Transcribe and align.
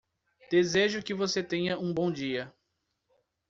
Desejo 0.49 1.03
que 1.03 1.13
você 1.13 1.43
tenha 1.43 1.77
um 1.77 1.93
bom 1.93 2.11
dia. 2.11 2.51